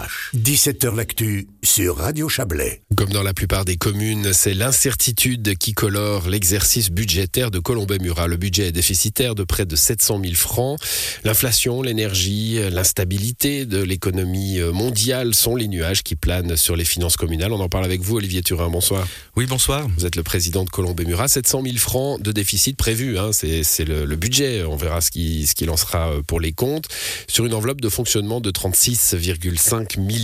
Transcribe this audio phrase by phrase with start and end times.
[0.00, 0.19] Вояж.
[0.34, 2.82] 17h l'actu sur Radio Chablais.
[2.96, 8.28] Comme dans la plupart des communes, c'est l'incertitude qui colore l'exercice budgétaire de Colombey-Murat.
[8.28, 10.78] Le budget est déficitaire de près de 700 000 francs.
[11.24, 17.52] L'inflation, l'énergie, l'instabilité de l'économie mondiale sont les nuages qui planent sur les finances communales.
[17.52, 18.70] On en parle avec vous, Olivier Turin.
[18.70, 19.08] Bonsoir.
[19.34, 19.88] Oui, bonsoir.
[19.96, 21.26] Vous êtes le président de Colombey-Murat.
[21.26, 23.18] 700 000 francs de déficit prévu.
[23.18, 23.32] Hein.
[23.32, 24.62] C'est le, le, budget.
[24.62, 26.86] On verra ce qu'il ce qui en sera pour les comptes.
[27.26, 30.19] Sur une enveloppe de fonctionnement de 36,5 millions.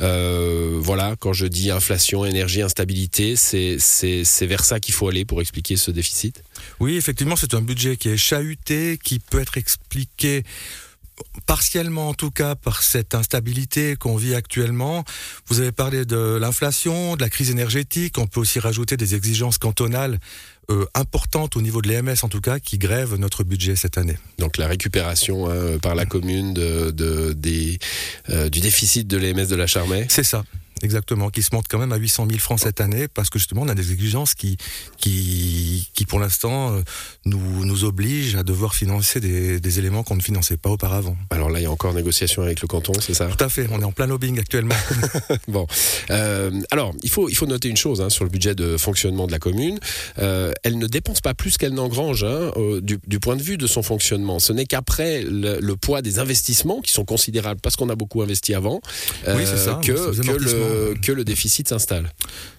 [0.00, 3.76] Euh, voilà, quand je dis inflation, énergie, instabilité, c'est
[4.42, 6.42] vers ça qu'il faut aller pour expliquer ce déficit.
[6.80, 10.44] Oui, effectivement, c'est un budget qui est chahuté, qui peut être expliqué
[11.46, 15.04] partiellement en tout cas par cette instabilité qu'on vit actuellement.
[15.46, 19.58] Vous avez parlé de l'inflation, de la crise énergétique, on peut aussi rajouter des exigences
[19.58, 20.18] cantonales
[20.70, 24.16] euh, importantes au niveau de l'EMS en tout cas qui grèvent notre budget cette année.
[24.38, 27.78] Donc la récupération hein, par la commune de, de, des,
[28.30, 30.44] euh, du déficit de l'EMS de la Charmée C'est ça.
[30.82, 33.62] Exactement, qui se monte quand même à 800 000 francs cette année parce que justement
[33.62, 34.56] on a des exigences qui,
[34.98, 36.80] qui, qui pour l'instant euh,
[37.24, 41.16] nous, nous obligent à devoir financer des, des éléments qu'on ne finançait pas auparavant.
[41.30, 43.26] Alors là, il y a encore négociation avec le canton, c'est ça?
[43.26, 44.74] Tout à fait, on est en plein lobbying actuellement.
[45.48, 45.68] bon,
[46.10, 49.28] euh, alors il faut, il faut noter une chose hein, sur le budget de fonctionnement
[49.28, 49.78] de la commune.
[50.18, 52.50] Euh, elle ne dépense pas plus qu'elle n'engrange hein,
[52.82, 54.40] du, du, point de vue de son fonctionnement.
[54.40, 58.22] Ce n'est qu'après le, le, poids des investissements qui sont considérables parce qu'on a beaucoup
[58.22, 58.80] investi avant
[59.28, 60.71] oui, ça, que, que le
[61.02, 62.10] que le déficit s'installe.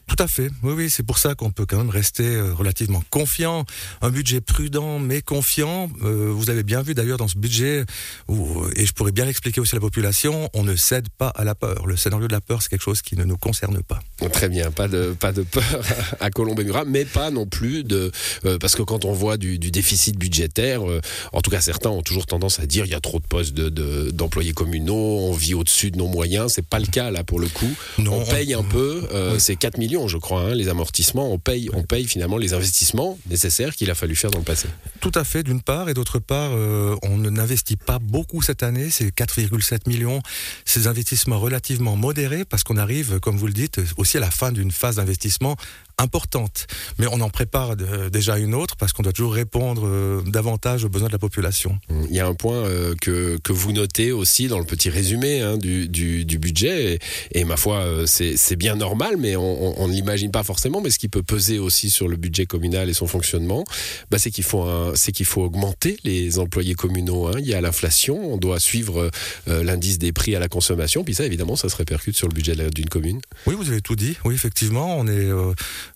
[0.08, 0.50] Tout à fait.
[0.62, 3.66] Oui, oui, c'est pour ça qu'on peut quand même rester euh, relativement confiant.
[4.02, 5.90] Un budget prudent mais confiant.
[6.04, 7.86] Euh, vous avez bien vu d'ailleurs dans ce budget,
[8.28, 11.44] où, et je pourrais bien l'expliquer aussi à la population, on ne cède pas à
[11.44, 11.88] la peur.
[11.88, 14.00] Le scénario de la peur, c'est quelque chose qui ne nous concerne pas.
[14.32, 15.64] Très bien, pas de pas de peur
[16.20, 18.12] à Colombey-Murat, mais pas non plus de
[18.45, 21.02] euh, parce que quand on voit du, du déficit budgétaire, euh,
[21.32, 23.54] en tout cas certains ont toujours tendance à dire il y a trop de postes
[23.54, 26.54] de, d'employés de, communaux, on vit au-dessus de nos moyens.
[26.54, 27.72] C'est pas le cas là pour le coup.
[27.98, 29.40] Non, on paye un peu, euh, oui.
[29.40, 31.69] c'est 4 millions je crois, hein, les amortissements, on paye,
[32.08, 34.67] finalement les investissements nécessaires qu'il a fallu faire dans le passé.
[34.99, 38.89] Tout à fait, d'une part, et d'autre part, euh, on n'investit pas beaucoup cette année,
[38.89, 40.21] c'est 4,7 millions,
[40.65, 44.52] ces investissements relativement modérés, parce qu'on arrive, comme vous le dites, aussi à la fin
[44.52, 45.55] d'une phase d'investissement
[45.98, 46.67] importante.
[46.98, 50.86] Mais on en prépare de, déjà une autre parce qu'on doit toujours répondre euh, davantage
[50.86, 51.77] aux besoins de la population.
[51.89, 55.42] Il y a un point euh, que, que vous notez aussi dans le petit résumé
[55.42, 56.99] hein, du, du, du, budget,
[57.32, 60.82] et, et, ma foi, euh, c'est bien normal, mais on, on ne l'imagine pas forcément,
[60.82, 63.64] mais ce qui peut peser aussi sur le budget communal et son fonctionnement,
[64.11, 64.67] bah, c'est qu'il faut,
[65.14, 67.27] qu'il faut augmenter les employés communaux.
[67.27, 67.36] Hein.
[67.39, 69.09] Il y a l'inflation, on doit suivre
[69.48, 72.33] euh, l'indice des prix à la consommation, puis ça, évidemment, ça se répercute sur le
[72.33, 73.21] budget d'une commune.
[73.45, 74.17] Oui, vous avez tout dit.
[74.26, 75.32] Oui, effectivement, on est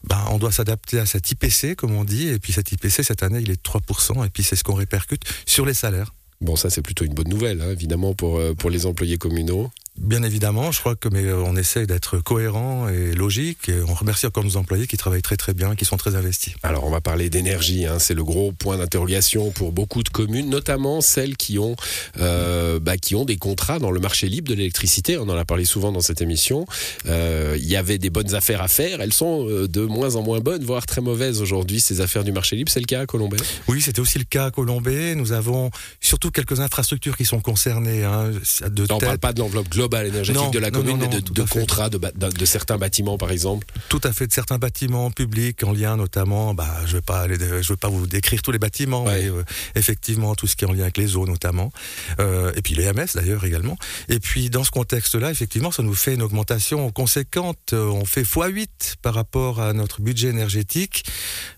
[0.03, 3.24] ben, on doit s'adapter à cet IPC, comme on dit, et puis cet IPC, cette
[3.24, 6.14] année, il est de 3%, et puis c'est ce qu'on répercute sur les salaires.
[6.40, 9.72] Bon, ça, c'est plutôt une bonne nouvelle, hein, évidemment, pour, pour les employés communaux.
[9.97, 13.69] Bien évidemment, je crois que mais on essaie d'être cohérent et logique.
[13.69, 16.53] Et on remercie encore nos employés qui travaillent très très bien, qui sont très investis.
[16.63, 20.50] Alors on va parler d'énergie, hein, c'est le gros point d'interrogation pour beaucoup de communes,
[20.50, 21.75] notamment celles qui ont
[22.19, 25.18] euh, bah, qui ont des contrats dans le marché libre de l'électricité.
[25.18, 26.66] On en a parlé souvent dans cette émission.
[27.07, 30.40] Euh, il y avait des bonnes affaires à faire, elles sont de moins en moins
[30.40, 32.72] bonnes, voire très mauvaises aujourd'hui ces affaires du marché libre.
[32.72, 33.38] C'est le cas à Colombay?
[33.68, 35.16] Oui, c'était aussi le cas à Colombay.
[35.16, 35.72] Nous avons
[36.02, 38.03] surtout quelques infrastructures qui sont concernées.
[38.03, 38.31] Hein,
[38.69, 41.06] de on ne parle pas de l'enveloppe globale globale énergétique non, de la commune, non,
[41.06, 44.58] non, mais de, de contrats de, certains bâtiments, par exemple Tout à fait, de certains
[44.58, 48.08] bâtiments publics, en lien notamment, bah, je ne vais, pas aller, je vais pas vous
[48.08, 49.24] décrire tous les bâtiments, ouais.
[49.24, 49.44] mais euh,
[49.75, 51.72] effectivement, tout ce qui est en lien avec les eaux notamment,
[52.20, 53.78] euh, et puis les MS d'ailleurs également.
[54.09, 57.74] Et puis dans ce contexte-là, effectivement, ça nous fait une augmentation conséquente.
[57.74, 61.06] On fait x8 par rapport à notre budget énergétique.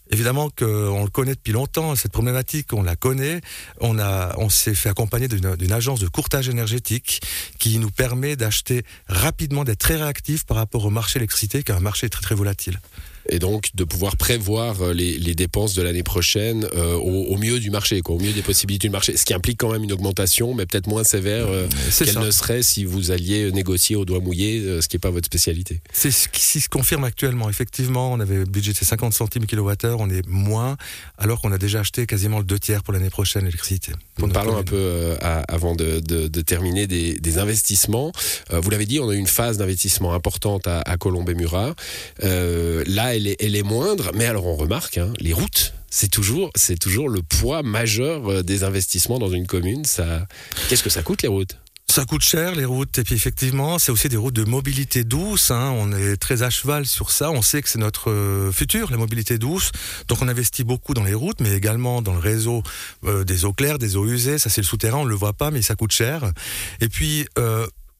[0.09, 3.41] Évidemment qu'on le connaît depuis longtemps, cette problématique, on la connaît.
[3.79, 7.21] On, on s'est fait accompagner d'une agence de courtage énergétique
[7.59, 11.75] qui nous permet d'acheter rapidement, d'être très réactif par rapport au marché électricité, qui est
[11.75, 12.79] un marché très très volatile
[13.27, 17.37] et donc de pouvoir prévoir euh, les, les dépenses de l'année prochaine euh, au, au,
[17.37, 19.83] mieux du marché, quoi, au mieux des possibilités du marché, ce qui implique quand même
[19.83, 24.05] une augmentation, mais peut-être moins sévère euh, qu'elle ne serait si vous alliez négocier au
[24.05, 25.81] doigt mouillé, euh, ce qui n'est pas votre spécialité.
[25.91, 27.49] C'est ce qui se confirme actuellement.
[27.49, 30.77] Effectivement, on avait budgété 50 centimes kilowattheure, on est moins,
[31.17, 33.91] alors qu'on a déjà acheté quasiment le deux tiers pour l'année prochaine l'électricité.
[34.33, 38.11] Parlons un peu à, avant de, de, de, terminer des, des investissements.
[38.51, 41.75] Vous l'avez dit, on a eu une phase d'investissement importante à, à Colombey-Murat.
[42.23, 46.77] Euh, là, elle est, moindre, mais alors on remarque, hein, les routes, c'est toujours, c'est
[46.77, 49.85] toujours le poids majeur euh, des investissements dans une commune.
[49.85, 50.27] Ça,
[50.69, 51.57] qu'est-ce que ça coûte les routes?
[51.87, 55.49] Ça coûte cher les routes et puis effectivement c'est aussi des routes de mobilité douce.
[55.49, 55.73] Hein.
[55.75, 57.31] On est très à cheval sur ça.
[57.31, 59.71] On sait que c'est notre euh, futur la mobilité douce.
[60.07, 62.61] Donc on investit beaucoup dans les routes, mais également dans le réseau
[63.05, 64.37] euh, des eaux claires, des eaux usées.
[64.37, 66.31] Ça c'est le souterrain, on le voit pas, mais ça coûte cher.
[66.79, 67.25] Et puis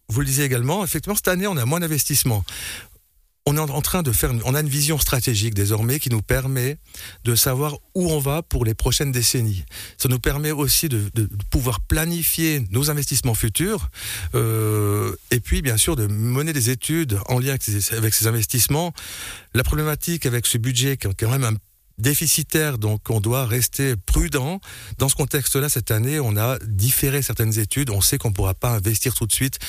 [0.10, 2.44] vous le disiez également, effectivement, cette année, on a moins d'investissement
[3.50, 6.78] on est en train de faire, on a une vision stratégique désormais qui nous permet
[7.24, 9.66] de savoir où on va pour les prochaines décennies.
[9.98, 11.10] Ça nous permet aussi de,
[11.50, 13.90] pouvoir planifier nos investissements futurs
[14.36, 17.56] euh, et puis bien sûr de mener des études en lien
[17.92, 18.94] avec ces, investissements.
[19.56, 21.56] La problématique avec ce budget qui est quand même un
[21.98, 24.62] déficitaire, donc on doit rester prudent.
[25.00, 27.90] Dans ce contexte-là, cette année, on a différé certaines études.
[27.90, 29.60] On sait qu'on ne pourra pas investir tout de suite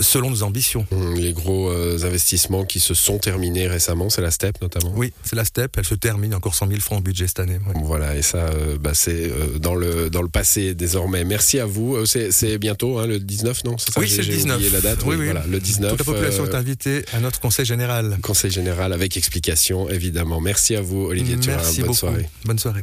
[0.00, 0.86] selon nos ambitions.
[0.92, 5.12] Hum, les gros euh, investissements qui se sont terminés récemment, c'est la STEP notamment Oui,
[5.24, 7.58] c'est la STEP, elle se termine, encore 100 000 francs en budget cette année.
[7.82, 11.24] Voilà, et ça, euh, bah, c'est euh, dans, le, dans le passé désormais.
[11.24, 12.04] Merci à vous.
[12.06, 14.72] C'est bientôt, hein, le 19, non ça, Oui, c'est le 19.
[14.72, 15.00] la date.
[15.06, 15.90] Oui, oui, Voilà, le 19.
[15.90, 18.18] Toute la population est invitée à notre conseil général.
[18.22, 20.40] Conseil général avec explication, évidemment.
[20.40, 21.62] Merci à vous, Olivier Thurin.
[21.80, 22.28] Bonne soirée.
[22.44, 22.82] Bonne soirée.